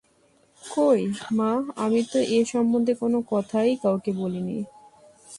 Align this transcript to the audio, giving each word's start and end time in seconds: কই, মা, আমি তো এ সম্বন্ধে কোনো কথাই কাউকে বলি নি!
কই, 0.61 1.01
মা, 1.33 1.51
আমি 1.75 2.01
তো 2.11 2.19
এ 2.29 2.39
সম্বন্ধে 2.45 2.93
কোনো 2.93 3.17
কথাই 3.31 3.69
কাউকে 3.83 4.11
বলি 4.13 4.41
নি! 4.41 4.57